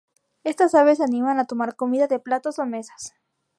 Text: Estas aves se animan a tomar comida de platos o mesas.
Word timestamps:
Estas 0.43 0.73
aves 0.73 0.97
se 0.97 1.03
animan 1.03 1.37
a 1.39 1.45
tomar 1.45 1.75
comida 1.75 2.07
de 2.07 2.17
platos 2.17 2.57
o 2.57 2.65
mesas. 2.65 3.13